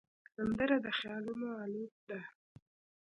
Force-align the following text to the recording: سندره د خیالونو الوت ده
سندره 0.33 0.77
د 0.85 0.87
خیالونو 0.97 1.47
الوت 1.63 1.95
ده 2.09 2.19